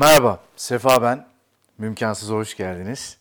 Merhaba, 0.00 0.40
Sefa 0.56 1.02
ben. 1.02 1.26
Mümkansız 1.78 2.30
hoş 2.30 2.56
geldiniz. 2.56 3.18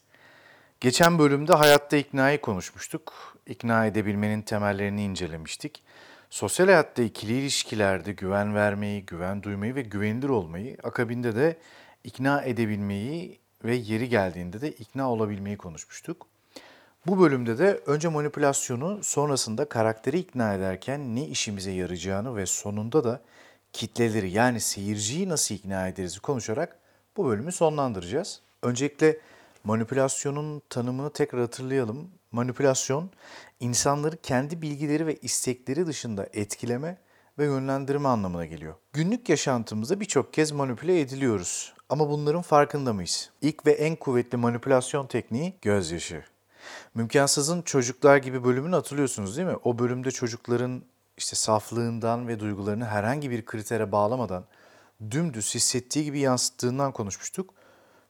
Geçen 0.80 1.20
bölümde 1.20 1.54
hayatta 1.54 1.98
iknayı 1.98 2.42
konuşmuştuk. 2.42 3.14
İkna 3.48 3.86
edebilmenin 3.86 4.42
temellerini 4.42 5.04
incelemiştik. 5.04 5.84
Sosyal 6.30 6.66
hayatta 6.66 7.04
ikili 7.04 7.40
ilişkilerde 7.40 8.12
güven 8.12 8.56
vermeyi, 8.56 9.06
güven 9.06 9.44
duymayı 9.44 9.76
ve 9.76 9.82
güvenilir 9.82 10.30
olmayı, 10.30 10.78
akabinde 10.84 11.36
de 11.36 11.58
ikna 12.04 12.42
edebilmeyi 12.42 13.40
ve 13.64 13.76
yeri 13.76 14.10
geldiğinde 14.10 14.62
de 14.62 14.72
ikna 14.72 15.12
olabilmeyi 15.12 15.58
konuşmuştuk. 15.58 16.28
Bu 17.08 17.20
bölümde 17.20 17.58
de 17.58 17.82
önce 17.86 18.08
manipülasyonu, 18.08 19.04
sonrasında 19.04 19.70
karakteri 19.70 20.20
ikna 20.20 20.54
ederken 20.54 21.16
ne 21.16 21.28
işimize 21.28 21.72
yarayacağını 21.72 22.36
ve 22.36 22.46
sonunda 22.46 23.04
da 23.04 23.22
kitleleri 23.74 24.32
yani 24.32 24.60
seyirciyi 24.60 25.30
nasıl 25.30 25.56
ikna 25.56 25.88
ederiz 25.88 26.20
konuşarak 26.20 26.80
bu 27.18 27.26
bölümü 27.26 27.52
sonlandıracağız. 27.52 28.42
Öncelikle 28.64 29.20
manipülasyonun 29.64 30.62
tanımını 30.70 31.14
tekrar 31.14 31.42
hatırlayalım. 31.42 32.10
Manipülasyon, 32.32 33.10
insanları 33.60 34.18
kendi 34.18 34.62
bilgileri 34.62 35.08
ve 35.08 35.16
istekleri 35.16 35.88
dışında 35.88 36.28
etkileme 36.34 36.98
ve 37.40 37.46
yönlendirme 37.46 38.10
anlamına 38.10 38.46
geliyor. 38.46 38.76
Günlük 38.94 39.30
yaşantımızda 39.30 40.00
birçok 40.00 40.34
kez 40.34 40.52
manipüle 40.52 41.00
ediliyoruz. 41.00 41.74
Ama 41.90 42.10
bunların 42.10 42.42
farkında 42.42 42.94
mıyız? 42.94 43.30
İlk 43.42 43.66
ve 43.66 43.72
en 43.72 43.96
kuvvetli 43.96 44.38
manipülasyon 44.38 45.08
tekniği 45.08 45.54
gözyaşı. 45.62 46.24
Mümkansızın 46.96 47.62
çocuklar 47.62 48.18
gibi 48.18 48.44
bölümünü 48.44 48.76
hatırlıyorsunuz 48.76 49.38
değil 49.38 49.48
mi? 49.48 49.58
O 49.64 49.80
bölümde 49.80 50.12
çocukların 50.12 50.82
işte 51.18 51.36
saflığından 51.36 52.28
ve 52.28 52.40
duygularını 52.40 52.86
herhangi 52.86 53.32
bir 53.32 53.46
kritere 53.46 53.92
bağlamadan 53.92 54.46
dümdüz 55.12 55.56
hissettiği 55.56 56.06
gibi 56.06 56.20
yansıttığından 56.20 56.92
konuşmuştuk. 56.92 57.54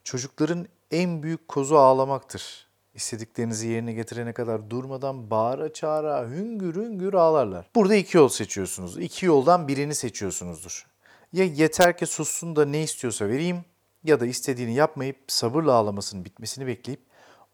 Çocukların 0.03 0.67
en 0.91 1.23
büyük 1.23 1.47
kozu 1.47 1.75
ağlamaktır. 1.75 2.67
İstediklerinizi 2.93 3.67
yerine 3.67 3.93
getirene 3.93 4.33
kadar 4.33 4.69
durmadan 4.69 5.29
bağıra 5.29 5.73
çağıra 5.73 6.29
hüngür 6.29 6.75
hüngür 6.75 7.13
ağlarlar. 7.13 7.69
Burada 7.75 7.95
iki 7.95 8.17
yol 8.17 8.29
seçiyorsunuz. 8.29 8.97
İki 8.97 9.25
yoldan 9.25 9.67
birini 9.67 9.95
seçiyorsunuzdur. 9.95 10.87
Ya 11.33 11.45
yeter 11.45 11.97
ki 11.97 12.05
sussun 12.05 12.55
da 12.55 12.65
ne 12.65 12.83
istiyorsa 12.83 13.27
vereyim 13.27 13.65
ya 14.03 14.19
da 14.19 14.25
istediğini 14.25 14.73
yapmayıp 14.73 15.17
sabırla 15.27 15.73
ağlamasının 15.73 16.25
bitmesini 16.25 16.67
bekleyip 16.67 17.06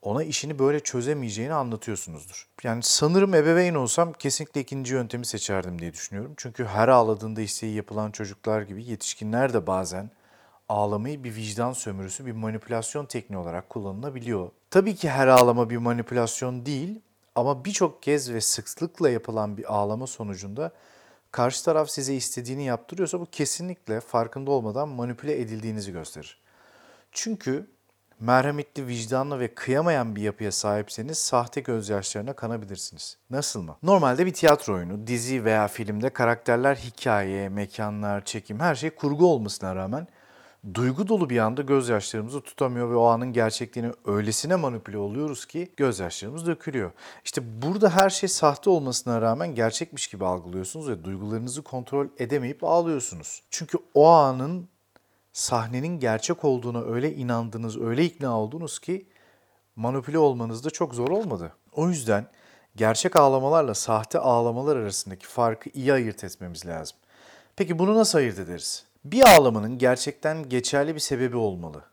ona 0.04 0.24
işini 0.24 0.60
böyle 0.60 0.80
çözemeyeceğini 0.80 1.54
anlatıyorsunuzdur. 1.54 2.48
Yani 2.64 2.84
sanırım 2.84 3.36
ebeveyn 3.36 3.76
olsam 3.76 4.14
kesinlikle 4.14 4.62
ikinci 4.62 4.94
yöntemi 4.94 5.26
seçerdim 5.26 5.80
diye 5.80 5.94
düşünüyorum. 5.94 6.34
Çünkü 6.38 6.66
her 6.66 6.88
ağladığında 6.88 7.42
isteği 7.42 7.76
yapılan 7.76 8.12
çocuklar 8.12 8.62
gibi 8.62 8.84
yetişkinler 8.84 9.54
de 9.54 9.68
bazen 9.68 10.10
ağlamayı 10.70 11.24
bir 11.24 11.36
vicdan 11.36 11.74
sömürüsü, 11.74 12.26
bir 12.26 12.32
manipülasyon 12.32 13.06
tekniği 13.06 13.40
olarak 13.40 13.70
kullanılabiliyor. 13.70 14.50
Tabii 14.72 14.96
ki 14.96 15.10
her 15.10 15.28
ağlama 15.28 15.70
bir 15.70 15.78
manipülasyon 15.78 16.66
değil 16.66 17.02
ama 17.36 17.66
birçok 17.66 18.04
kez 18.04 18.34
ve 18.34 18.42
sıklıkla 18.42 19.10
yapılan 19.10 19.58
bir 19.58 19.74
ağlama 19.74 20.08
sonucunda 20.08 20.72
karşı 21.32 21.66
taraf 21.66 21.90
size 21.90 22.16
istediğini 22.16 22.64
yaptırıyorsa 22.66 23.20
bu 23.20 23.26
kesinlikle 23.26 24.00
farkında 24.00 24.52
olmadan 24.52 24.90
manipüle 24.90 25.42
edildiğinizi 25.42 25.92
gösterir. 25.92 26.42
Çünkü 27.12 27.68
merhametli, 28.20 28.88
vicdanlı 28.88 29.40
ve 29.40 29.56
kıyamayan 29.56 30.16
bir 30.16 30.22
yapıya 30.22 30.52
sahipseniz 30.52 31.18
sahte 31.18 31.62
gözyaşlarına 31.62 32.34
kanabilirsiniz. 32.34 33.18
Nasıl 33.30 33.62
mı? 33.62 33.78
Normalde 33.84 34.26
bir 34.26 34.34
tiyatro 34.34 34.74
oyunu, 34.74 35.08
dizi 35.08 35.46
veya 35.46 35.68
filmde 35.68 36.10
karakterler 36.10 36.76
hikaye, 36.76 37.50
mekanlar, 37.50 38.26
çekim 38.26 38.60
her 38.60 38.76
şey 38.76 38.90
kurgu 38.90 39.28
olmasına 39.28 39.76
rağmen 39.76 40.08
duygu 40.74 41.08
dolu 41.08 41.30
bir 41.30 41.38
anda 41.38 41.62
gözyaşlarımızı 41.62 42.42
tutamıyor 42.42 42.90
ve 42.90 42.96
o 42.96 43.06
anın 43.06 43.34
gerçekliğini 43.34 43.92
öylesine 44.06 44.56
manipüle 44.56 44.98
oluyoruz 44.98 45.46
ki 45.46 45.74
gözyaşlarımız 45.78 46.46
dökülüyor. 46.46 46.92
İşte 47.26 47.62
burada 47.62 47.90
her 47.90 48.10
şey 48.10 48.30
sahte 48.30 48.70
olmasına 48.70 49.22
rağmen 49.22 49.56
gerçekmiş 49.56 50.08
gibi 50.08 50.26
algılıyorsunuz 50.26 50.90
ve 50.90 51.04
duygularınızı 51.04 51.62
kontrol 51.62 52.08
edemeyip 52.18 52.64
ağlıyorsunuz. 52.64 53.44
Çünkü 53.50 53.78
o 53.94 54.08
anın 54.08 54.70
sahnenin 55.34 56.00
gerçek 56.00 56.46
olduğuna 56.46 56.82
öyle 56.82 57.16
inandınız, 57.16 57.82
öyle 57.82 58.06
ikna 58.06 58.40
oldunuz 58.40 58.80
ki 58.80 59.06
manipüle 59.76 60.18
olmanız 60.18 60.66
da 60.66 60.70
çok 60.70 60.96
zor 60.96 61.10
olmadı. 61.10 61.54
O 61.72 61.90
yüzden 61.90 62.28
gerçek 62.76 63.16
ağlamalarla 63.16 63.74
sahte 63.74 64.20
ağlamalar 64.20 64.76
arasındaki 64.78 65.28
farkı 65.28 65.70
iyi 65.70 65.94
ayırt 65.94 66.24
etmemiz 66.24 66.66
lazım. 66.66 66.98
Peki 67.56 67.80
bunu 67.80 67.96
nasıl 67.96 68.18
ayırt 68.18 68.40
ederiz? 68.40 68.86
Bir 69.06 69.22
ağlamanın 69.36 69.78
gerçekten 69.78 70.50
geçerli 70.50 70.96
bir 70.96 71.00
sebebi 71.00 71.36
olmalı. 71.38 71.84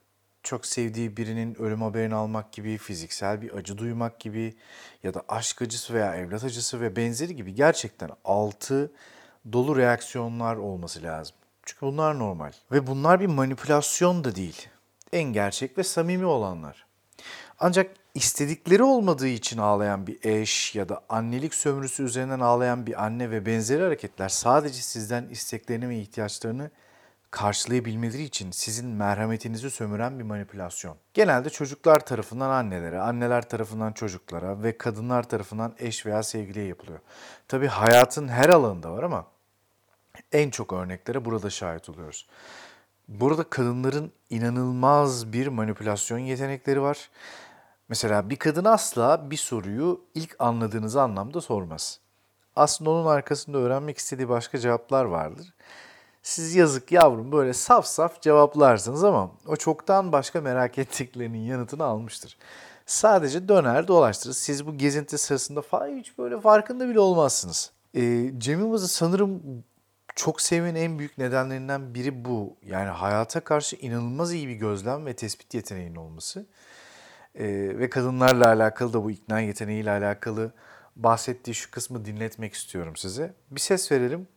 Çok 0.42 0.66
sevdiği 0.66 1.16
birinin 1.16 1.54
ölüm 1.62 1.82
haberini 1.82 2.14
almak 2.14 2.52
gibi, 2.52 2.78
fiziksel 2.78 3.42
bir 3.42 3.54
acı 3.54 3.78
duymak 3.78 4.20
gibi 4.20 4.54
ya 5.02 5.14
da 5.14 5.22
aşk 5.28 5.62
acısı 5.62 5.94
veya 5.94 6.16
evlat 6.16 6.44
acısı 6.44 6.80
ve 6.80 6.96
benzeri 6.96 7.36
gibi 7.36 7.54
gerçekten 7.54 8.10
altı 8.24 8.92
dolu 9.52 9.76
reaksiyonlar 9.76 10.56
olması 10.56 11.02
lazım. 11.02 11.36
Çünkü 11.70 11.86
bunlar 11.86 12.18
normal. 12.18 12.52
Ve 12.72 12.86
bunlar 12.86 13.20
bir 13.20 13.26
manipülasyon 13.26 14.24
da 14.24 14.36
değil. 14.36 14.68
En 15.12 15.22
gerçek 15.22 15.78
ve 15.78 15.82
samimi 15.82 16.26
olanlar. 16.26 16.86
Ancak 17.58 17.90
istedikleri 18.14 18.82
olmadığı 18.82 19.28
için 19.28 19.58
ağlayan 19.58 20.06
bir 20.06 20.18
eş 20.22 20.74
ya 20.74 20.88
da 20.88 21.00
annelik 21.08 21.54
sömürüsü 21.54 22.02
üzerinden 22.02 22.40
ağlayan 22.40 22.86
bir 22.86 23.04
anne 23.04 23.30
ve 23.30 23.46
benzeri 23.46 23.82
hareketler 23.82 24.28
sadece 24.28 24.82
sizden 24.82 25.28
isteklerini 25.28 25.88
ve 25.88 25.98
ihtiyaçlarını 25.98 26.70
karşılayabilmeleri 27.30 28.22
için 28.22 28.50
sizin 28.50 28.88
merhametinizi 28.88 29.70
sömüren 29.70 30.18
bir 30.18 30.24
manipülasyon. 30.24 30.96
Genelde 31.14 31.50
çocuklar 31.50 32.00
tarafından 32.06 32.50
annelere, 32.50 33.00
anneler 33.00 33.48
tarafından 33.48 33.92
çocuklara 33.92 34.62
ve 34.62 34.78
kadınlar 34.78 35.28
tarafından 35.28 35.74
eş 35.78 36.06
veya 36.06 36.22
sevgiliye 36.22 36.66
yapılıyor. 36.66 36.98
Tabi 37.48 37.66
hayatın 37.66 38.28
her 38.28 38.48
alanında 38.48 38.92
var 38.92 39.02
ama 39.02 39.26
en 40.32 40.50
çok 40.50 40.72
örneklere 40.72 41.24
burada 41.24 41.50
şahit 41.50 41.88
oluyoruz. 41.88 42.26
Burada 43.08 43.42
kadınların 43.42 44.12
inanılmaz 44.30 45.32
bir 45.32 45.46
manipülasyon 45.46 46.18
yetenekleri 46.18 46.82
var. 46.82 47.10
Mesela 47.88 48.30
bir 48.30 48.36
kadın 48.36 48.64
asla 48.64 49.30
bir 49.30 49.36
soruyu 49.36 50.00
ilk 50.14 50.36
anladığınız 50.38 50.96
anlamda 50.96 51.40
sormaz. 51.40 52.00
Aslında 52.56 52.90
onun 52.90 53.06
arkasında 53.06 53.58
öğrenmek 53.58 53.98
istediği 53.98 54.28
başka 54.28 54.58
cevaplar 54.58 55.04
vardır. 55.04 55.54
Siz 56.22 56.54
yazık 56.54 56.92
yavrum 56.92 57.32
böyle 57.32 57.52
saf 57.52 57.86
saf 57.86 58.20
cevaplarsınız 58.22 59.04
ama 59.04 59.30
o 59.46 59.56
çoktan 59.56 60.12
başka 60.12 60.40
merak 60.40 60.78
ettiklerinin 60.78 61.38
yanıtını 61.38 61.84
almıştır. 61.84 62.36
Sadece 62.86 63.48
döner 63.48 63.88
dolaştırır. 63.88 64.34
Siz 64.34 64.66
bu 64.66 64.78
gezinti 64.78 65.18
sırasında 65.18 65.62
falan 65.62 65.96
hiç 65.96 66.18
böyle 66.18 66.40
farkında 66.40 66.88
bile 66.88 67.00
olmazsınız. 67.00 67.72
E, 67.94 68.32
Cem 68.38 68.60
Yılmaz'ı 68.60 68.88
sanırım 68.88 69.42
çok 70.24 70.40
sevmenin 70.40 70.80
en 70.80 70.98
büyük 70.98 71.18
nedenlerinden 71.18 71.94
biri 71.94 72.24
bu. 72.24 72.56
Yani 72.66 72.88
hayata 72.88 73.40
karşı 73.40 73.76
inanılmaz 73.76 74.32
iyi 74.32 74.48
bir 74.48 74.54
gözlem 74.54 75.06
ve 75.06 75.16
tespit 75.16 75.54
yeteneğinin 75.54 75.96
olması. 75.96 76.46
Ee, 77.34 77.44
ve 77.78 77.90
kadınlarla 77.90 78.46
alakalı 78.46 78.92
da 78.92 79.04
bu 79.04 79.10
ikna 79.10 79.40
yeteneğiyle 79.40 79.90
alakalı 79.90 80.52
bahsettiği 80.96 81.54
şu 81.54 81.70
kısmı 81.70 82.04
dinletmek 82.04 82.54
istiyorum 82.54 82.96
size. 82.96 83.34
Bir 83.50 83.60
ses 83.60 83.92
verelim. 83.92 84.28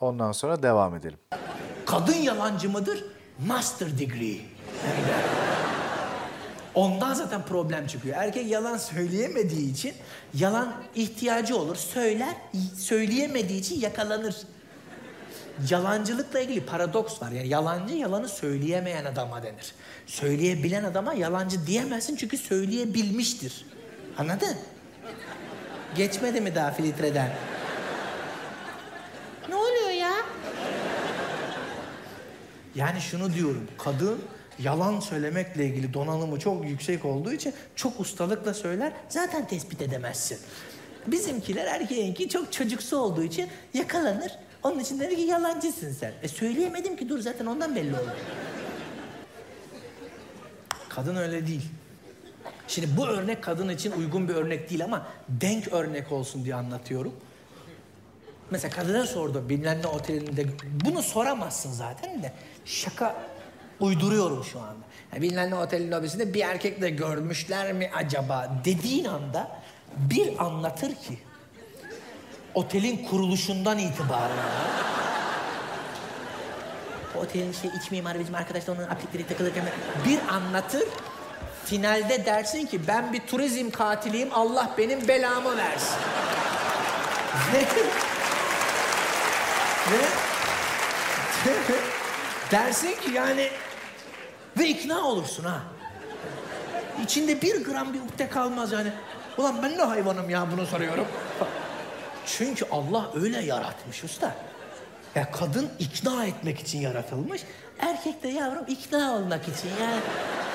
Ondan 0.00 0.32
sonra 0.32 0.62
devam 0.62 0.96
edelim. 0.96 1.18
Kadın 1.86 2.16
yalancı 2.16 2.70
mıdır? 2.70 3.04
Master 3.46 3.98
degree. 3.98 4.40
Ondan 6.74 7.14
zaten 7.14 7.44
problem 7.44 7.86
çıkıyor. 7.86 8.16
Erkek 8.18 8.50
yalan 8.50 8.76
söyleyemediği 8.76 9.72
için 9.72 9.94
yalan 10.34 10.74
ihtiyacı 10.94 11.56
olur. 11.56 11.76
Söyler, 11.76 12.34
söyleyemediği 12.76 13.60
için 13.60 13.80
yakalanır 13.80 14.36
yalancılıkla 15.70 16.40
ilgili 16.40 16.66
paradoks 16.66 17.22
var. 17.22 17.30
Yani 17.30 17.48
yalancı 17.48 17.94
yalanı 17.94 18.28
söyleyemeyen 18.28 19.04
adama 19.04 19.42
denir. 19.42 19.74
Söyleyebilen 20.06 20.84
adama 20.84 21.14
yalancı 21.14 21.66
diyemezsin 21.66 22.16
çünkü 22.16 22.38
söyleyebilmiştir. 22.38 23.66
Anladın? 24.18 24.56
Geçmedi 25.96 26.40
mi 26.40 26.54
daha 26.54 26.70
filtreden? 26.70 27.30
ne 29.48 29.54
oluyor 29.54 29.90
ya? 29.90 30.12
Yani 32.74 33.00
şunu 33.00 33.34
diyorum. 33.34 33.68
Kadın 33.78 34.18
yalan 34.58 35.00
söylemekle 35.00 35.66
ilgili 35.66 35.94
donanımı 35.94 36.38
çok 36.38 36.64
yüksek 36.64 37.04
olduğu 37.04 37.32
için 37.32 37.54
çok 37.76 38.00
ustalıkla 38.00 38.54
söyler. 38.54 38.92
Zaten 39.08 39.46
tespit 39.46 39.82
edemezsin. 39.82 40.38
Bizimkiler 41.06 41.66
erkeğinki 41.66 42.28
çok 42.28 42.52
çocuksu 42.52 42.96
olduğu 42.96 43.22
için 43.22 43.48
yakalanır. 43.74 44.32
Onun 44.64 44.78
için 44.78 45.00
dedi 45.00 45.16
ki 45.16 45.22
yalancısın 45.22 45.92
sen. 45.92 46.12
E 46.22 46.28
söyleyemedim 46.28 46.96
ki 46.96 47.08
dur 47.08 47.18
zaten 47.18 47.46
ondan 47.46 47.76
belli 47.76 47.94
oldu. 47.94 48.12
Kadın 50.88 51.16
öyle 51.16 51.46
değil. 51.46 51.70
Şimdi 52.68 52.96
bu 52.96 53.06
örnek 53.06 53.42
kadın 53.42 53.68
için 53.68 53.92
uygun 53.92 54.28
bir 54.28 54.34
örnek 54.34 54.70
değil 54.70 54.84
ama 54.84 55.06
denk 55.28 55.72
örnek 55.72 56.12
olsun 56.12 56.44
diye 56.44 56.54
anlatıyorum. 56.54 57.12
Mesela 58.50 58.74
kadına 58.74 59.06
sordu 59.06 59.48
bilmem 59.48 59.82
ne 59.82 59.86
otelinde. 59.86 60.46
Bunu 60.84 61.02
soramazsın 61.02 61.72
zaten 61.72 62.22
de. 62.22 62.32
Şaka 62.64 63.16
Uyduruyorum 63.80 64.44
şu 64.44 64.60
anda. 64.60 64.84
Ya 65.14 65.22
bilmem 65.22 65.50
ne 65.50 65.54
otelin 65.54 65.92
lobisinde 65.92 66.34
bir 66.34 66.40
erkekle 66.40 66.90
görmüşler 66.90 67.72
mi 67.72 67.90
acaba 67.94 68.62
dediğin 68.64 69.04
anda 69.04 69.50
bir 69.96 70.44
anlatır 70.44 70.94
ki 70.94 71.18
otelin 72.54 73.04
kuruluşundan 73.10 73.78
itibaren 73.78 74.36
otelin 77.14 77.52
şey 77.52 77.70
iç 77.80 77.90
mimarı 77.90 78.20
bizim 78.20 78.34
arkadaşlar 78.34 78.76
onun 78.76 78.82
aplikleri 78.82 79.26
takılırken 79.26 79.64
bir 80.06 80.18
anlatır 80.34 80.84
finalde 81.64 82.26
dersin 82.26 82.66
ki 82.66 82.80
ben 82.88 83.12
bir 83.12 83.20
turizm 83.20 83.70
katiliyim 83.70 84.28
Allah 84.32 84.70
benim 84.78 85.08
belamı 85.08 85.56
versin. 85.56 85.96
Ve, 87.52 87.60
ve 89.92 90.04
dersin 92.50 92.94
ki 93.00 93.10
yani 93.12 93.48
ve 94.58 94.68
ikna 94.68 95.00
olursun 95.00 95.44
ha. 95.44 95.60
İçinde 97.02 97.42
bir 97.42 97.64
gram 97.64 97.94
bir 97.94 98.00
ukde 98.00 98.28
kalmaz 98.28 98.72
yani. 98.72 98.92
Ulan 99.38 99.62
ben 99.62 99.78
ne 99.78 99.82
hayvanım 99.82 100.30
ya 100.30 100.46
bunu 100.52 100.66
soruyorum. 100.66 101.06
Çünkü 102.26 102.64
Allah 102.70 103.10
öyle 103.14 103.40
yaratmış 103.40 104.04
usta. 104.04 104.34
Ya 105.14 105.30
kadın 105.30 105.68
ikna 105.78 106.24
etmek 106.26 106.60
için 106.60 106.80
yaratılmış. 106.80 107.42
Erkek 107.78 108.22
de 108.22 108.28
yavrum 108.28 108.64
ikna 108.68 109.16
olmak 109.16 109.48
için 109.48 109.70
yani. 109.80 110.00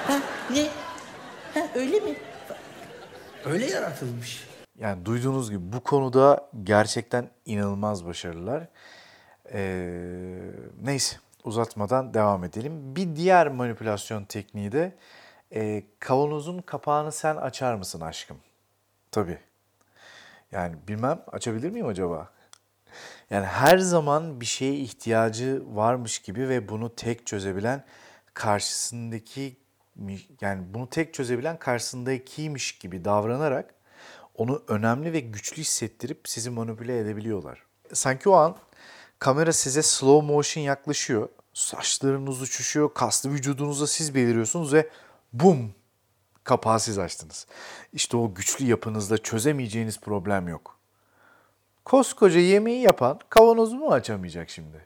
Ha 0.07 0.19
ne? 0.54 0.68
Ha 1.54 1.68
öyle 1.75 2.00
mi? 2.00 2.16
Öyle 3.45 3.66
yaratılmış. 3.66 4.48
Yani 4.80 5.06
duyduğunuz 5.06 5.50
gibi 5.50 5.74
bu 5.74 5.83
konuda 5.83 6.50
gerçekten 6.63 7.30
inanılmaz 7.45 8.06
başarılılar. 8.06 8.68
Ee, 9.54 10.39
neyse 10.81 11.18
uzatmadan 11.44 12.13
devam 12.13 12.44
edelim. 12.44 12.95
Bir 12.95 13.16
diğer 13.16 13.48
manipülasyon 13.48 14.25
tekniği 14.25 14.71
de 14.71 14.95
e, 15.56 15.83
kavanozun 16.00 16.60
kapağını 16.62 17.12
sen 17.12 17.36
açar 17.36 17.75
mısın 17.75 18.01
aşkım? 18.01 18.38
Tabii. 19.12 19.38
Yani 20.51 20.75
bilmem 20.88 21.24
açabilir 21.31 21.69
miyim 21.69 21.88
acaba? 21.88 22.30
Yani 23.30 23.46
her 23.46 23.78
zaman 23.78 24.42
bir 24.42 24.46
şeye 24.46 24.75
ihtiyacı 24.75 25.63
varmış 25.68 26.19
gibi 26.19 26.50
ve 26.50 26.69
bunu 26.69 26.96
tek 26.96 27.28
çözebilen 27.28 27.86
karşısındaki 28.34 29.57
yani 30.42 30.74
bunu 30.74 30.90
tek 30.90 31.13
çözebilen 31.13 31.60
karşısındakiymiş 31.60 32.78
gibi 32.78 33.06
davranarak 33.06 33.74
onu 34.36 34.63
önemli 34.68 35.13
ve 35.13 35.19
güçlü 35.19 35.57
hissettirip 35.57 36.19
sizi 36.25 36.50
manipüle 36.50 37.00
edebiliyorlar. 37.00 37.63
Sanki 37.94 38.30
o 38.30 38.34
an 38.34 38.56
kamera 39.19 39.54
size 39.54 39.81
slow 39.81 40.34
motion 40.34 40.63
yaklaşıyor. 40.63 41.30
Saçlarınız 41.54 42.42
uçuşuyor, 42.42 42.94
kaslı 42.94 43.31
vücudunuza 43.31 43.88
siz 43.88 44.16
beliriyorsunuz 44.16 44.74
ve 44.74 44.90
bum 45.34 45.74
kapağı 46.50 46.80
siz 46.80 47.00
açtınız. 47.00 47.48
İşte 47.94 48.18
o 48.18 48.34
güçlü 48.34 48.66
yapınızda 48.66 49.18
çözemeyeceğiniz 49.18 50.00
problem 50.00 50.48
yok. 50.48 50.80
Koskoca 51.86 52.40
yemeği 52.40 52.81
yapan 52.81 53.19
kavanozu 53.30 53.75
mu 53.75 53.92
açamayacak 53.92 54.50
şimdi? 54.50 54.86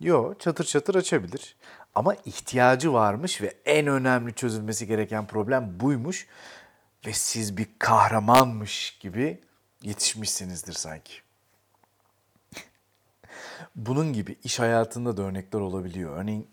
Yo, 0.00 0.34
çatır 0.38 0.64
çatır 0.64 0.94
açabilir. 0.94 1.56
Ama 1.94 2.14
ihtiyacı 2.14 2.92
varmış 2.92 3.42
ve 3.42 3.54
en 3.64 3.86
önemli 3.86 4.34
çözülmesi 4.34 4.86
gereken 4.86 5.26
problem 5.26 5.80
buymuş 5.80 6.26
ve 7.06 7.12
siz 7.12 7.56
bir 7.56 7.68
kahramanmış 7.78 8.98
gibi 9.00 9.40
yetişmişsinizdir 9.82 10.72
sanki. 10.72 11.12
Bunun 13.76 14.12
gibi 14.12 14.36
iş 14.44 14.58
hayatında 14.58 15.16
da 15.16 15.22
örnekler 15.22 15.60
olabiliyor. 15.60 16.16
Örneğin 16.16 16.48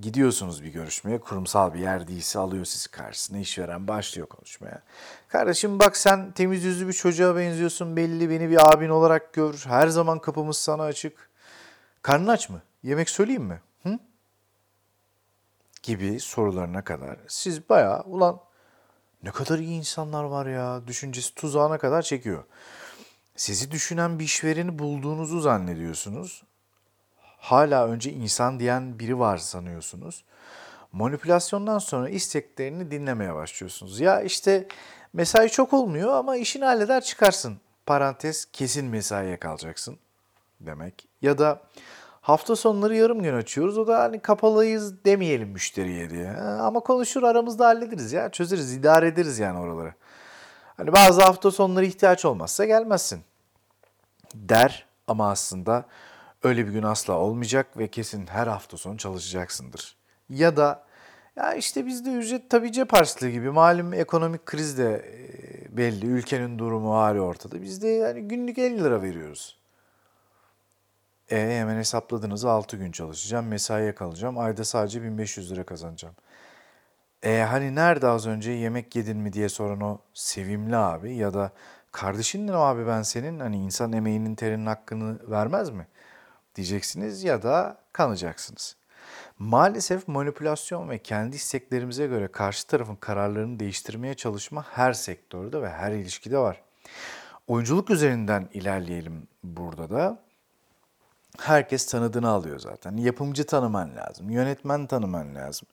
gidiyorsunuz 0.00 0.62
bir 0.62 0.68
görüşmeye, 0.68 1.20
kurumsal 1.20 1.74
bir 1.74 1.78
yer 1.78 2.08
değilse 2.08 2.38
alıyor 2.38 2.64
sizi 2.64 2.90
karşısına, 2.90 3.38
işveren 3.38 3.88
başlıyor 3.88 4.28
konuşmaya. 4.28 4.82
Kardeşim 5.28 5.78
bak 5.78 5.96
sen 5.96 6.32
temiz 6.32 6.64
yüzlü 6.64 6.88
bir 6.88 6.92
çocuğa 6.92 7.36
benziyorsun 7.36 7.96
belli, 7.96 8.30
beni 8.30 8.50
bir 8.50 8.72
abin 8.72 8.88
olarak 8.88 9.32
gör. 9.32 9.64
Her 9.66 9.88
zaman 9.88 10.18
kapımız 10.18 10.56
sana 10.56 10.82
açık. 10.82 11.30
Karnın 12.02 12.26
aç 12.26 12.48
mı? 12.48 12.62
Yemek 12.82 13.10
söyleyeyim 13.10 13.44
mi? 13.44 13.60
Hı? 13.82 13.98
Gibi 15.82 16.20
sorularına 16.20 16.84
kadar 16.84 17.16
siz 17.28 17.68
bayağı 17.68 18.02
ulan 18.02 18.40
ne 19.22 19.30
kadar 19.30 19.58
iyi 19.58 19.78
insanlar 19.78 20.24
var 20.24 20.46
ya 20.46 20.86
düşüncesi 20.86 21.34
tuzağına 21.34 21.78
kadar 21.78 22.02
çekiyor. 22.02 22.44
Sizi 23.36 23.70
düşünen 23.70 24.18
bir 24.18 24.24
işvereni 24.24 24.78
bulduğunuzu 24.78 25.40
zannediyorsunuz. 25.40 26.42
Hala 27.38 27.86
önce 27.86 28.12
insan 28.12 28.60
diyen 28.60 28.98
biri 28.98 29.18
var 29.18 29.38
sanıyorsunuz. 29.38 30.24
Manipülasyondan 30.92 31.78
sonra 31.78 32.08
isteklerini 32.08 32.90
dinlemeye 32.90 33.34
başlıyorsunuz. 33.34 34.00
Ya 34.00 34.20
işte 34.20 34.68
mesai 35.12 35.50
çok 35.50 35.72
olmuyor 35.72 36.12
ama 36.12 36.36
işini 36.36 36.64
halleder 36.64 37.00
çıkarsın. 37.00 37.58
Parantez 37.86 38.44
kesin 38.52 38.86
mesaiye 38.86 39.36
kalacaksın 39.36 39.98
demek. 40.60 41.08
Ya 41.22 41.38
da 41.38 41.60
hafta 42.20 42.56
sonları 42.56 42.96
yarım 42.96 43.22
gün 43.22 43.34
açıyoruz. 43.34 43.78
O 43.78 43.86
da 43.86 43.98
hani 43.98 44.20
kapalıyız 44.20 45.04
demeyelim 45.04 45.48
müşteriye 45.48 46.10
diye. 46.10 46.30
Ama 46.40 46.80
konuşur 46.80 47.22
aramızda 47.22 47.66
hallederiz 47.66 48.12
ya. 48.12 48.30
Çözeriz, 48.30 48.72
idare 48.74 49.06
ederiz 49.06 49.38
yani 49.38 49.58
oraları. 49.58 49.94
Hani 50.76 50.92
bazı 50.92 51.22
hafta 51.22 51.50
sonları 51.50 51.84
ihtiyaç 51.84 52.24
olmazsa 52.24 52.64
gelmezsin 52.64 53.20
der 54.34 54.86
ama 55.06 55.30
aslında 55.30 55.84
öyle 56.46 56.66
bir 56.66 56.72
gün 56.72 56.82
asla 56.82 57.14
olmayacak 57.14 57.78
ve 57.78 57.88
kesin 57.88 58.26
her 58.26 58.46
hafta 58.46 58.76
sonu 58.76 58.98
çalışacaksındır. 58.98 59.96
Ya 60.28 60.56
da 60.56 60.84
ya 61.36 61.54
işte 61.54 61.86
bizde 61.86 62.12
ücret 62.12 62.50
tabii 62.50 62.72
cep 62.72 62.92
harçlığı 62.92 63.28
gibi 63.28 63.50
malum 63.50 63.92
ekonomik 63.92 64.46
kriz 64.46 64.78
de 64.78 65.04
belli, 65.70 66.06
ülkenin 66.06 66.58
durumu 66.58 66.94
hali 66.94 67.20
ortada. 67.20 67.62
Biz 67.62 67.82
de 67.82 67.88
yani 67.88 68.22
günlük 68.28 68.58
50 68.58 68.84
lira 68.84 69.02
veriyoruz. 69.02 69.56
E 71.30 71.58
hemen 71.58 71.76
hesapladınız 71.76 72.44
6 72.44 72.76
gün 72.76 72.92
çalışacağım, 72.92 73.46
mesaiye 73.46 73.94
kalacağım, 73.94 74.38
ayda 74.38 74.64
sadece 74.64 75.02
1500 75.02 75.52
lira 75.52 75.64
kazanacağım. 75.64 76.14
E 77.22 77.42
hani 77.42 77.74
nerede 77.74 78.08
az 78.08 78.26
önce 78.26 78.50
yemek 78.50 78.96
yedin 78.96 79.16
mi 79.16 79.32
diye 79.32 79.48
soran 79.48 79.80
o 79.80 79.98
sevimli 80.14 80.76
abi 80.76 81.14
ya 81.14 81.34
da 81.34 81.50
kardeşinle 81.92 82.54
abi 82.54 82.86
ben 82.86 83.02
senin 83.02 83.40
hani 83.40 83.56
insan 83.56 83.92
emeğinin 83.92 84.34
terinin 84.34 84.66
hakkını 84.66 85.30
vermez 85.30 85.70
mi? 85.70 85.86
Diyeceksiniz 86.56 87.24
ya 87.24 87.42
da 87.42 87.78
kanacaksınız. 87.92 88.76
Maalesef 89.38 90.08
manipülasyon 90.08 90.88
ve 90.88 90.98
kendi 90.98 91.36
isteklerimize 91.36 92.06
göre 92.06 92.28
karşı 92.28 92.66
tarafın 92.66 92.96
kararlarını 92.96 93.60
değiştirmeye 93.60 94.14
çalışma 94.14 94.64
her 94.70 94.92
sektörde 94.92 95.62
ve 95.62 95.70
her 95.70 95.92
ilişkide 95.92 96.38
var. 96.38 96.62
Oyunculuk 97.46 97.90
üzerinden 97.90 98.48
ilerleyelim 98.52 99.28
burada 99.44 99.90
da 99.90 100.18
herkes 101.40 101.86
tanıdığını 101.86 102.28
alıyor 102.28 102.58
zaten. 102.58 102.96
Yapımcı 102.96 103.46
tanıman 103.46 103.96
lazım, 103.96 104.30
yönetmen 104.30 104.86
tanıman 104.86 105.34
lazım. 105.34 105.68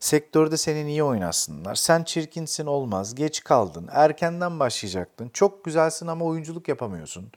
Sektörde 0.00 0.56
seni 0.56 0.86
niye 0.86 1.04
oynasınlar? 1.04 1.74
Sen 1.74 2.04
çirkinsin 2.04 2.66
olmaz, 2.66 3.14
geç 3.14 3.44
kaldın, 3.44 3.88
erkenden 3.92 4.60
başlayacaktın, 4.60 5.28
çok 5.28 5.64
güzelsin 5.64 6.06
ama 6.06 6.24
oyunculuk 6.24 6.68
yapamıyorsun. 6.68 7.32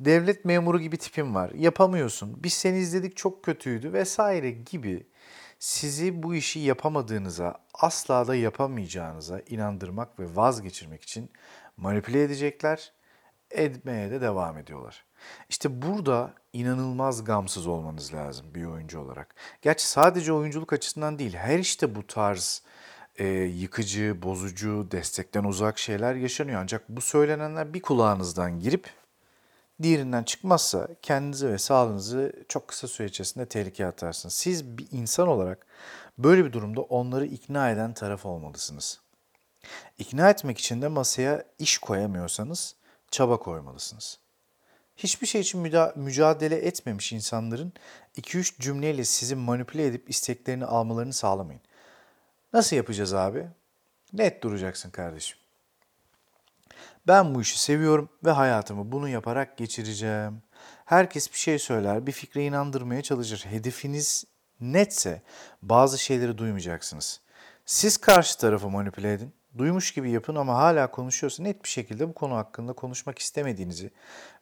Devlet 0.00 0.44
memuru 0.44 0.80
gibi 0.80 0.96
tipin 0.96 1.34
var, 1.34 1.50
yapamıyorsun, 1.50 2.42
biz 2.42 2.52
seni 2.52 2.78
izledik 2.78 3.16
çok 3.16 3.44
kötüydü 3.44 3.92
vesaire 3.92 4.50
gibi 4.50 5.06
sizi 5.58 6.22
bu 6.22 6.34
işi 6.34 6.60
yapamadığınıza, 6.60 7.54
asla 7.74 8.26
da 8.26 8.34
yapamayacağınıza 8.34 9.40
inandırmak 9.40 10.20
ve 10.20 10.36
vazgeçirmek 10.36 11.02
için 11.02 11.30
manipüle 11.76 12.22
edecekler, 12.22 12.92
etmeye 13.50 14.10
de 14.10 14.20
devam 14.20 14.58
ediyorlar. 14.58 15.04
İşte 15.48 15.82
burada 15.82 16.34
inanılmaz 16.52 17.24
gamsız 17.24 17.66
olmanız 17.66 18.14
lazım 18.14 18.54
bir 18.54 18.64
oyuncu 18.64 19.00
olarak. 19.00 19.34
Gerçi 19.62 19.88
sadece 19.88 20.32
oyunculuk 20.32 20.72
açısından 20.72 21.18
değil, 21.18 21.34
her 21.34 21.58
işte 21.58 21.94
bu 21.94 22.06
tarz 22.06 22.62
e, 23.16 23.26
yıkıcı, 23.28 24.22
bozucu, 24.22 24.88
destekten 24.90 25.44
uzak 25.44 25.78
şeyler 25.78 26.14
yaşanıyor. 26.14 26.60
Ancak 26.62 26.88
bu 26.88 27.00
söylenenler 27.00 27.74
bir 27.74 27.82
kulağınızdan 27.82 28.60
girip 28.60 28.90
diğerinden 29.82 30.22
çıkmazsa 30.22 30.88
kendinizi 31.02 31.48
ve 31.48 31.58
sağlığınızı 31.58 32.32
çok 32.48 32.68
kısa 32.68 32.88
süre 32.88 33.06
içerisinde 33.06 33.46
tehlikeye 33.46 33.88
atarsınız. 33.88 34.34
Siz 34.34 34.78
bir 34.78 34.86
insan 34.92 35.28
olarak 35.28 35.66
böyle 36.18 36.44
bir 36.44 36.52
durumda 36.52 36.80
onları 36.80 37.26
ikna 37.26 37.70
eden 37.70 37.94
taraf 37.94 38.26
olmalısınız. 38.26 39.00
İkna 39.98 40.30
etmek 40.30 40.58
için 40.58 40.82
de 40.82 40.88
masaya 40.88 41.44
iş 41.58 41.78
koyamıyorsanız 41.78 42.74
çaba 43.10 43.36
koymalısınız 43.36 44.18
hiçbir 44.98 45.26
şey 45.26 45.40
için 45.40 45.60
mücadele 45.96 46.56
etmemiş 46.56 47.12
insanların 47.12 47.72
2-3 48.16 48.60
cümleyle 48.60 49.04
sizi 49.04 49.34
manipüle 49.36 49.86
edip 49.86 50.10
isteklerini 50.10 50.64
almalarını 50.64 51.12
sağlamayın. 51.12 51.60
Nasıl 52.52 52.76
yapacağız 52.76 53.14
abi? 53.14 53.48
Net 54.12 54.42
duracaksın 54.42 54.90
kardeşim. 54.90 55.38
Ben 57.08 57.34
bu 57.34 57.40
işi 57.40 57.60
seviyorum 57.60 58.08
ve 58.24 58.30
hayatımı 58.30 58.92
bunu 58.92 59.08
yaparak 59.08 59.58
geçireceğim. 59.58 60.42
Herkes 60.84 61.32
bir 61.32 61.38
şey 61.38 61.58
söyler, 61.58 62.06
bir 62.06 62.12
fikre 62.12 62.44
inandırmaya 62.44 63.02
çalışır. 63.02 63.46
Hedefiniz 63.50 64.24
netse 64.60 65.22
bazı 65.62 65.98
şeyleri 65.98 66.38
duymayacaksınız. 66.38 67.20
Siz 67.66 67.96
karşı 67.96 68.38
tarafı 68.38 68.68
manipüle 68.70 69.12
edin. 69.12 69.32
Duymuş 69.58 69.92
gibi 69.94 70.10
yapın 70.10 70.36
ama 70.36 70.54
hala 70.54 70.90
konuşuyorsa 70.90 71.42
net 71.42 71.64
bir 71.64 71.68
şekilde 71.68 72.08
bu 72.08 72.14
konu 72.14 72.36
hakkında 72.36 72.72
konuşmak 72.72 73.18
istemediğinizi 73.18 73.90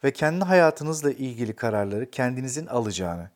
ve 0.04 0.12
kendi 0.12 0.44
hayatınızla 0.44 1.10
ilgili 1.10 1.56
kararları 1.56 2.10
kendinizin 2.10 2.66
alacağını, 2.66 3.30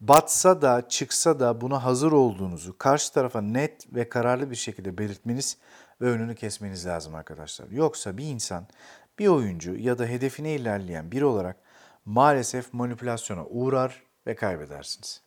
batsa 0.00 0.62
da 0.62 0.88
çıksa 0.88 1.40
da 1.40 1.60
buna 1.60 1.84
hazır 1.84 2.12
olduğunuzu 2.12 2.78
karşı 2.78 3.12
tarafa 3.12 3.40
net 3.40 3.94
ve 3.94 4.08
kararlı 4.08 4.50
bir 4.50 4.56
şekilde 4.56 4.98
belirtmeniz 4.98 5.56
ve 6.02 6.06
önünü 6.06 6.34
kesmeniz 6.34 6.86
lazım 6.86 7.14
arkadaşlar. 7.14 7.68
Yoksa 7.70 8.16
bir 8.16 8.24
insan, 8.24 8.66
bir 9.18 9.26
oyuncu 9.26 9.76
ya 9.76 9.98
da 9.98 10.06
hedefine 10.06 10.54
ilerleyen 10.54 11.12
biri 11.12 11.24
olarak 11.24 11.56
maalesef 12.04 12.72
manipülasyona 12.72 13.44
uğrar 13.44 14.02
ve 14.26 14.34
kaybedersiniz. 14.34 15.22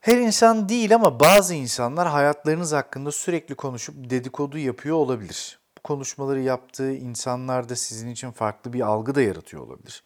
Her 0.00 0.18
insan 0.18 0.68
değil 0.68 0.94
ama 0.94 1.20
bazı 1.20 1.54
insanlar 1.54 2.08
hayatlarınız 2.08 2.72
hakkında 2.72 3.12
sürekli 3.12 3.54
konuşup 3.54 4.10
dedikodu 4.10 4.58
yapıyor 4.58 4.96
olabilir. 4.96 5.60
Bu 5.78 5.82
konuşmaları 5.82 6.40
yaptığı 6.40 6.92
insanlar 6.92 7.68
da 7.68 7.76
sizin 7.76 8.08
için 8.08 8.30
farklı 8.30 8.72
bir 8.72 8.80
algı 8.80 9.14
da 9.14 9.22
yaratıyor 9.22 9.62
olabilir. 9.62 10.04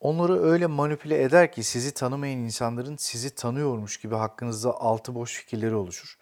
Onları 0.00 0.42
öyle 0.42 0.66
manipüle 0.66 1.22
eder 1.22 1.52
ki 1.52 1.62
sizi 1.62 1.94
tanımayan 1.94 2.38
insanların 2.38 2.96
sizi 2.96 3.34
tanıyormuş 3.34 3.96
gibi 3.96 4.14
hakkınızda 4.14 4.80
altı 4.80 5.14
boş 5.14 5.34
fikirleri 5.34 5.74
oluşur. 5.74 6.15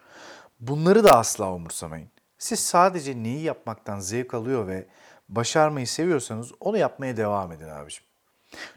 Bunları 0.69 1.05
da 1.05 1.19
asla 1.19 1.53
umursamayın. 1.53 2.09
Siz 2.39 2.61
sadece 2.61 3.23
neyi 3.23 3.43
yapmaktan 3.43 4.01
zevk 4.01 4.35
alıyor 4.35 4.67
ve 4.67 4.87
başarmayı 5.29 5.87
seviyorsanız 5.87 6.53
onu 6.61 6.79
yapmaya 6.79 7.17
devam 7.17 7.53
edin 7.53 7.69
abiciğim. 7.69 8.05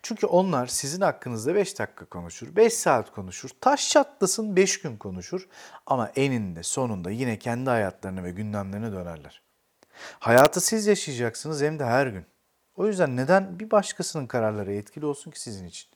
Çünkü 0.04 0.26
onlar 0.26 0.68
sizin 0.68 1.02
hakkınızda 1.02 1.56
5 1.56 1.80
dakika 1.80 2.06
konuşur, 2.06 2.56
5 2.56 2.74
saat 2.74 3.12
konuşur, 3.12 3.50
taş 3.62 3.90
çatlasın 3.90 4.56
5 4.56 4.82
gün 4.82 4.98
konuşur 4.98 5.48
ama 5.86 6.12
eninde 6.16 6.64
sonunda 6.64 7.12
yine 7.12 7.40
kendi 7.40 7.70
hayatlarına 7.70 8.24
ve 8.24 8.32
gündemlerine 8.32 8.92
dönerler. 8.92 9.42
Hayatı 10.20 10.62
siz 10.62 10.88
yaşayacaksınız 10.88 11.62
hem 11.62 11.80
de 11.80 11.86
her 11.86 12.08
gün. 12.08 12.26
O 12.76 12.88
yüzden 12.88 13.18
neden 13.18 13.60
bir 13.60 13.72
başkasının 13.72 14.28
kararları 14.28 14.74
etkili 14.74 15.06
olsun 15.06 15.32
ki 15.32 15.42
sizin 15.42 15.68
için? 15.68 15.90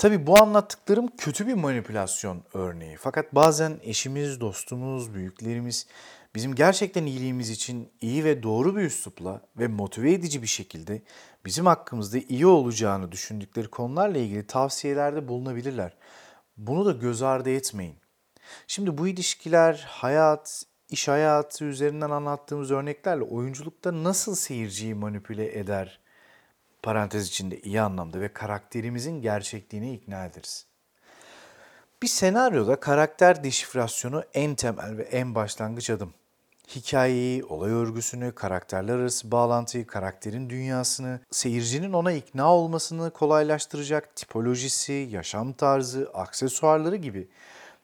Tabii 0.00 0.26
bu 0.26 0.38
anlattıklarım 0.38 1.08
kötü 1.16 1.46
bir 1.46 1.54
manipülasyon 1.54 2.42
örneği. 2.54 2.96
Fakat 2.96 3.34
bazen 3.34 3.78
eşimiz, 3.82 4.40
dostumuz, 4.40 5.14
büyüklerimiz 5.14 5.86
bizim 6.34 6.54
gerçekten 6.54 7.06
iyiliğimiz 7.06 7.50
için 7.50 7.92
iyi 8.00 8.24
ve 8.24 8.42
doğru 8.42 8.76
bir 8.76 8.82
üslupla 8.82 9.42
ve 9.56 9.68
motive 9.68 10.12
edici 10.12 10.42
bir 10.42 10.46
şekilde 10.46 11.02
bizim 11.44 11.66
hakkımızda 11.66 12.18
iyi 12.18 12.46
olacağını 12.46 13.12
düşündükleri 13.12 13.68
konularla 13.68 14.18
ilgili 14.18 14.46
tavsiyelerde 14.46 15.28
bulunabilirler. 15.28 15.96
Bunu 16.56 16.86
da 16.86 16.92
göz 16.92 17.22
ardı 17.22 17.50
etmeyin. 17.50 17.96
Şimdi 18.66 18.98
bu 18.98 19.08
ilişkiler, 19.08 19.86
hayat, 19.88 20.62
iş 20.88 21.08
hayatı 21.08 21.64
üzerinden 21.64 22.10
anlattığımız 22.10 22.70
örneklerle 22.70 23.22
oyunculukta 23.22 24.02
nasıl 24.04 24.34
seyirciyi 24.34 24.94
manipüle 24.94 25.58
eder, 25.58 26.00
parantez 26.82 27.28
içinde 27.28 27.60
iyi 27.60 27.80
anlamda 27.80 28.20
ve 28.20 28.32
karakterimizin 28.32 29.22
gerçekliğine 29.22 29.92
ikna 29.92 30.24
ederiz. 30.24 30.66
Bir 32.02 32.08
senaryoda 32.08 32.80
karakter 32.80 33.44
deşifrasyonu 33.44 34.24
en 34.34 34.54
temel 34.54 34.96
ve 34.96 35.02
en 35.02 35.34
başlangıç 35.34 35.90
adım. 35.90 36.14
Hikayeyi, 36.68 37.44
olay 37.44 37.70
örgüsünü, 37.70 38.34
karakterler 38.34 38.98
arası 38.98 39.30
bağlantıyı, 39.30 39.86
karakterin 39.86 40.50
dünyasını, 40.50 41.20
seyircinin 41.30 41.92
ona 41.92 42.12
ikna 42.12 42.54
olmasını 42.54 43.10
kolaylaştıracak 43.10 44.16
tipolojisi, 44.16 45.08
yaşam 45.10 45.52
tarzı, 45.52 46.10
aksesuarları 46.14 46.96
gibi 46.96 47.28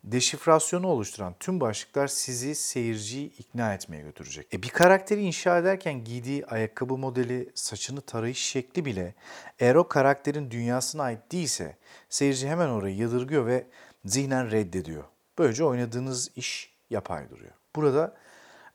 deşifrasyonu 0.07 0.87
oluşturan 0.87 1.35
tüm 1.41 1.61
başlıklar 1.61 2.07
sizi 2.07 2.55
seyirciyi 2.55 3.33
ikna 3.37 3.75
etmeye 3.75 4.03
götürecek. 4.03 4.55
E 4.55 4.63
bir 4.63 4.69
karakteri 4.69 5.23
inşa 5.23 5.59
ederken 5.59 6.05
giydiği 6.05 6.47
ayakkabı 6.47 6.97
modeli, 6.97 7.51
saçını 7.55 8.01
tarayış 8.01 8.39
şekli 8.39 8.85
bile 8.85 9.15
eğer 9.59 9.75
o 9.75 9.89
karakterin 9.89 10.51
dünyasına 10.51 11.03
ait 11.03 11.33
değilse 11.33 11.77
seyirci 12.09 12.49
hemen 12.49 12.69
orayı 12.69 12.97
yadırgıyor 12.97 13.47
ve 13.47 13.67
zihnen 14.05 14.51
reddediyor. 14.51 15.05
Böylece 15.39 15.65
oynadığınız 15.65 16.31
iş 16.37 16.77
yapay 16.91 17.31
duruyor. 17.31 17.53
Burada 17.77 18.17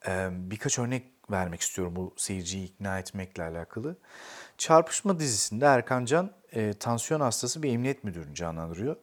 e, 0.08 0.30
birkaç 0.32 0.80
örnek 0.80 1.06
vermek 1.32 1.62
istiyorum 1.62 1.96
bu 1.96 2.14
seyirciyi 2.18 2.66
ikna 2.66 3.00
etmekle 3.00 3.44
alakalı. 3.44 3.98
Çarpışma 4.58 5.20
dizisinde 5.20 5.66
Erkan 5.66 6.06
Can 6.06 6.32
e, 6.52 6.74
tansiyon 6.74 7.22
hastası 7.22 7.64
bir 7.64 7.74
emniyet 7.74 8.04
müdürünü 8.04 8.36
canlandırıyor. 8.36 8.96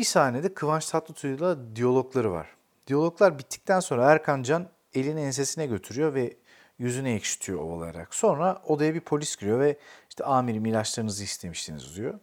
Bir 0.00 0.04
sahnede 0.04 0.54
Kıvanç 0.54 0.86
Tatlıtuğ'la 0.86 1.76
diyalogları 1.76 2.32
var. 2.32 2.46
Diyaloglar 2.86 3.38
bittikten 3.38 3.80
sonra 3.80 4.12
Erkan 4.12 4.42
Can 4.42 4.68
elini 4.94 5.20
ensesine 5.20 5.66
götürüyor 5.66 6.14
ve 6.14 6.36
yüzüne 6.78 7.14
ekşitiyor 7.14 7.58
ovalayarak. 7.58 8.14
Sonra 8.14 8.62
odaya 8.66 8.94
bir 8.94 9.00
polis 9.00 9.36
giriyor 9.36 9.60
ve 9.60 9.78
işte 10.08 10.24
amirim 10.24 10.66
ilaçlarınızı 10.66 11.24
istemiştiniz 11.24 11.96
diyor. 11.96 12.14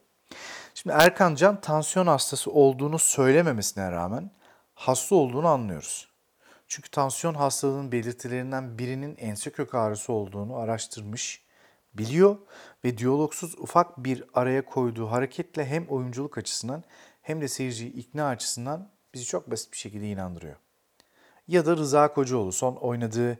Şimdi 0.73 0.95
Erkan 0.99 1.35
Can 1.35 1.61
tansiyon 1.61 2.07
hastası 2.07 2.51
olduğunu 2.51 2.99
söylememesine 2.99 3.91
rağmen 3.91 4.31
hasta 4.75 5.15
olduğunu 5.15 5.47
anlıyoruz. 5.47 6.07
Çünkü 6.67 6.91
tansiyon 6.91 7.33
hastalığının 7.33 7.91
belirtilerinden 7.91 8.77
birinin 8.77 9.15
ense 9.15 9.49
kök 9.49 9.75
ağrısı 9.75 10.13
olduğunu 10.13 10.55
araştırmış, 10.55 11.47
biliyor 11.97 12.37
ve 12.83 12.97
diyalogsuz 12.97 13.55
ufak 13.59 13.97
bir 13.97 14.23
araya 14.33 14.65
koyduğu 14.65 15.11
hareketle 15.11 15.65
hem 15.65 15.85
oyunculuk 15.85 16.37
açısından 16.37 16.83
hem 17.27 17.41
de 17.41 17.47
seyirciyi 17.47 17.93
ikna 17.93 18.27
açısından 18.27 18.89
bizi 19.13 19.25
çok 19.25 19.51
basit 19.51 19.71
bir 19.71 19.77
şekilde 19.77 20.07
inandırıyor. 20.07 20.55
Ya 21.47 21.65
da 21.65 21.77
Rıza 21.77 22.13
Kocaoğlu 22.13 22.51
son 22.51 22.75
oynadığı 22.75 23.39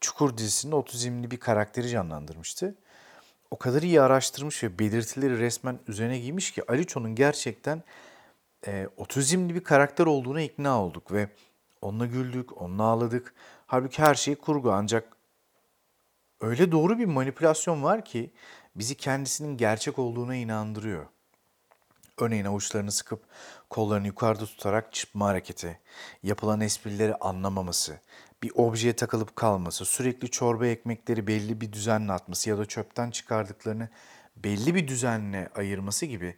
Çukur 0.00 0.36
dizisinde 0.36 0.76
otizmli 0.76 1.30
bir 1.30 1.36
karakteri 1.36 1.88
canlandırmıştı. 1.88 2.74
O 3.50 3.58
kadar 3.58 3.82
iyi 3.82 4.00
araştırmış 4.00 4.62
ve 4.62 4.78
belirtileri 4.78 5.38
resmen 5.38 5.78
üzerine 5.88 6.18
giymiş 6.18 6.50
ki 6.52 6.62
Aliço'nun 6.70 7.14
gerçekten 7.14 7.82
e, 8.66 8.88
otizmli 8.96 9.54
bir 9.54 9.64
karakter 9.64 10.06
olduğuna 10.06 10.40
ikna 10.40 10.82
olduk 10.82 11.12
ve 11.12 11.28
onunla 11.82 12.06
güldük, 12.06 12.62
onunla 12.62 12.82
ağladık. 12.82 13.34
Halbuki 13.66 14.02
her 14.02 14.14
şey 14.14 14.34
kurgu 14.34 14.72
ancak 14.72 15.16
öyle 16.40 16.72
doğru 16.72 16.98
bir 16.98 17.06
manipülasyon 17.06 17.82
var 17.82 18.04
ki 18.04 18.30
bizi 18.76 18.94
kendisinin 18.94 19.56
gerçek 19.56 19.98
olduğuna 19.98 20.34
inandırıyor. 20.34 21.06
Örneğin 22.20 22.44
avuçlarını 22.44 22.92
sıkıp 22.92 23.22
kollarını 23.70 24.06
yukarıda 24.06 24.46
tutarak 24.46 24.92
çırpma 24.92 25.26
hareketi, 25.26 25.80
yapılan 26.22 26.60
esprileri 26.60 27.14
anlamaması, 27.14 28.00
bir 28.42 28.52
objeye 28.54 28.96
takılıp 28.96 29.36
kalması, 29.36 29.84
sürekli 29.84 30.30
çorba 30.30 30.66
ekmekleri 30.66 31.26
belli 31.26 31.60
bir 31.60 31.72
düzenle 31.72 32.12
atması 32.12 32.50
ya 32.50 32.58
da 32.58 32.66
çöpten 32.66 33.10
çıkardıklarını 33.10 33.88
belli 34.36 34.74
bir 34.74 34.88
düzenle 34.88 35.48
ayırması 35.54 36.06
gibi 36.06 36.36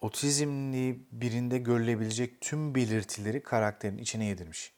otizmli 0.00 0.98
birinde 1.12 1.58
görülebilecek 1.58 2.40
tüm 2.40 2.74
belirtileri 2.74 3.42
karakterin 3.42 3.98
içine 3.98 4.24
yedirmiş. 4.24 4.72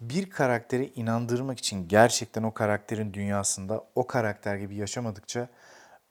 Bir 0.00 0.30
karakteri 0.30 0.92
inandırmak 0.94 1.58
için 1.58 1.88
gerçekten 1.88 2.42
o 2.42 2.54
karakterin 2.54 3.14
dünyasında 3.14 3.84
o 3.94 4.06
karakter 4.06 4.56
gibi 4.56 4.76
yaşamadıkça 4.76 5.48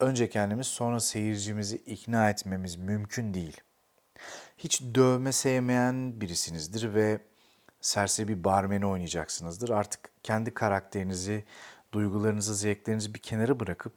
önce 0.02 0.30
kendimiz 0.30 0.68
sonra 0.68 1.00
seyircimizi 1.00 1.78
ikna 1.78 2.30
etmemiz 2.30 2.76
mümkün 2.76 3.34
değil. 3.34 3.62
Hiç 4.58 4.82
dövme 4.82 5.32
sevmeyen 5.32 6.22
birisinizdir 6.22 6.94
ve 6.94 7.20
serse 7.82 8.28
bir 8.28 8.44
barmeni 8.44 8.86
oynayacaksınızdır. 8.86 9.70
Artık 9.70 10.10
kendi 10.24 10.54
karakterinizi, 10.54 11.44
duygularınızı, 11.94 12.56
zevklerinizi 12.56 13.14
bir 13.14 13.20
kenara 13.20 13.60
bırakıp 13.60 13.94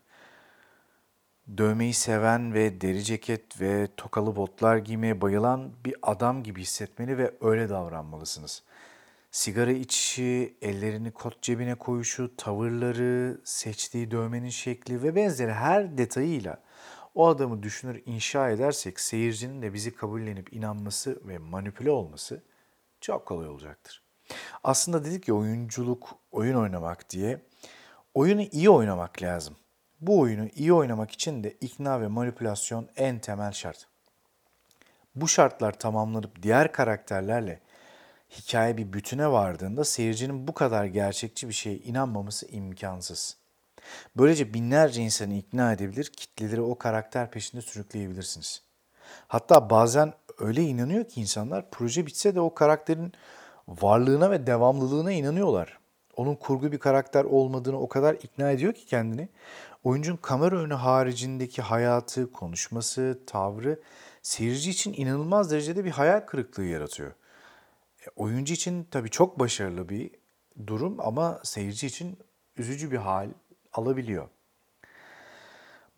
dövmeyi 1.59 1.95
seven 1.95 2.55
ve 2.55 2.81
deri 2.81 3.05
ceket 3.05 3.61
ve 3.61 3.89
tokalı 3.97 4.37
botlar 4.37 4.77
giymeye 4.77 5.21
bayılan 5.21 5.73
bir 5.85 5.95
adam 6.03 6.43
gibi 6.43 6.63
hissetmeli 6.63 7.19
ve 7.19 7.35
öyle 7.41 7.69
davranmalısınız. 7.69 8.63
Sigara 9.35 9.73
içişi, 9.73 10.57
ellerini 10.63 11.11
kot 11.11 11.43
cebine 11.43 11.75
koyuşu, 11.75 12.37
tavırları, 12.37 13.41
seçtiği 13.45 14.11
dövmenin 14.11 14.49
şekli 14.49 15.03
ve 15.03 15.15
benzeri 15.15 15.53
her 15.53 15.99
detayıyla 15.99 16.63
o 17.15 17.29
adamı 17.29 17.63
düşünür 17.63 18.03
inşa 18.07 18.51
edersek 18.51 19.01
seyircinin 19.01 19.63
de 19.63 19.75
bizi 19.75 19.95
kabullenip 19.95 20.53
inanması 20.53 21.29
ve 21.29 21.39
manipüle 21.39 21.91
olması 21.91 22.43
çok 23.01 23.27
kolay 23.27 23.49
olacaktır. 23.49 24.03
Aslında 24.65 25.05
dedik 25.05 25.29
ya 25.29 25.35
oyunculuk, 25.35 26.09
oyun 26.33 26.57
oynamak 26.57 27.11
diye. 27.11 27.41
Oyunu 28.15 28.43
iyi 28.43 28.71
oynamak 28.71 29.23
lazım. 29.23 29.57
Bu 30.01 30.21
oyunu 30.21 30.49
iyi 30.55 30.73
oynamak 30.73 31.11
için 31.11 31.45
de 31.45 31.51
ikna 31.51 32.01
ve 32.01 32.07
manipülasyon 32.07 32.89
en 32.97 33.19
temel 33.19 33.53
şart. 33.53 33.87
Bu 35.15 35.29
şartlar 35.29 35.79
tamamlanıp 35.79 36.43
diğer 36.43 36.73
karakterlerle 36.73 37.61
hikaye 38.39 38.77
bir 38.77 38.93
bütüne 38.93 39.31
vardığında 39.31 39.85
seyircinin 39.85 40.49
bu 40.49 40.55
kadar 40.55 40.85
gerçekçi 40.85 41.49
bir 41.49 41.55
şeye 41.55 41.77
inanmaması 41.77 42.47
imkansız. 42.47 43.37
Böylece 44.17 44.55
binlerce 44.55 45.03
insanı 45.03 45.35
ikna 45.35 45.73
edebilir, 45.73 46.13
kitleleri 46.17 46.61
o 46.61 46.79
karakter 46.79 47.31
peşinde 47.31 47.63
sürükleyebilirsiniz. 47.63 48.63
Hatta 49.29 49.71
bazen 49.71 50.13
öyle 50.39 50.63
inanıyor 50.63 51.05
ki 51.09 51.21
insanlar 51.21 51.71
proje 51.71 52.07
bitse 52.07 52.35
de 52.35 52.41
o 52.41 52.55
karakterin 52.55 53.13
varlığına 53.69 54.31
ve 54.31 54.47
devamlılığına 54.47 55.13
inanıyorlar. 55.13 55.79
Onun 56.17 56.35
kurgu 56.35 56.73
bir 56.73 56.79
karakter 56.79 57.25
olmadığını 57.25 57.81
o 57.81 57.89
kadar 57.89 58.15
ikna 58.15 58.51
ediyor 58.51 58.73
ki 58.73 58.87
kendini. 58.87 59.29
Oyuncunun 59.85 60.17
kamera 60.17 60.57
önü 60.57 60.75
haricindeki 60.75 61.63
hayatı, 61.63 62.33
konuşması, 62.33 63.19
tavrı 63.27 63.81
seyirci 64.23 64.71
için 64.71 64.93
inanılmaz 64.93 65.51
derecede 65.51 65.85
bir 65.85 65.91
hayal 65.91 66.21
kırıklığı 66.21 66.65
yaratıyor. 66.65 67.13
Oyuncu 68.17 68.55
için 68.55 68.85
tabii 68.91 69.11
çok 69.11 69.39
başarılı 69.39 69.89
bir 69.89 70.11
durum 70.67 71.01
ama 71.01 71.41
seyirci 71.45 71.87
için 71.87 72.19
üzücü 72.57 72.91
bir 72.91 72.97
hal 72.97 73.29
alabiliyor. 73.73 74.29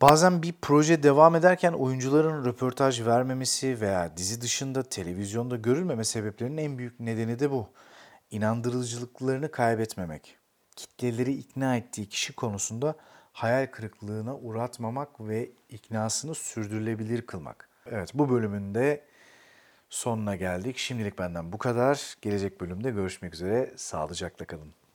Bazen 0.00 0.42
bir 0.42 0.54
proje 0.62 1.02
devam 1.02 1.34
ederken 1.34 1.72
oyuncuların 1.72 2.44
röportaj 2.44 3.06
vermemesi 3.06 3.80
veya 3.80 4.16
dizi 4.16 4.40
dışında 4.40 4.82
televizyonda 4.82 5.56
görülmeme 5.56 6.04
sebeplerinin 6.04 6.56
en 6.56 6.78
büyük 6.78 7.00
nedeni 7.00 7.38
de 7.38 7.50
bu. 7.50 7.68
İnandırıcılıklarını 8.30 9.50
kaybetmemek. 9.50 10.36
Kitleleri 10.76 11.32
ikna 11.32 11.76
ettiği 11.76 12.08
kişi 12.08 12.32
konusunda 12.32 12.94
hayal 13.32 13.66
kırıklığına 13.66 14.36
uğratmamak 14.36 15.20
ve 15.20 15.50
iknasını 15.68 16.34
sürdürülebilir 16.34 17.22
kılmak. 17.22 17.68
Evet 17.86 18.10
bu 18.14 18.30
bölümün 18.30 18.74
de 18.74 19.04
sonuna 19.90 20.36
geldik. 20.36 20.78
Şimdilik 20.78 21.18
benden 21.18 21.52
bu 21.52 21.58
kadar. 21.58 22.14
Gelecek 22.22 22.60
bölümde 22.60 22.90
görüşmek 22.90 23.34
üzere. 23.34 23.74
Sağlıcakla 23.76 24.44
kalın. 24.44 24.85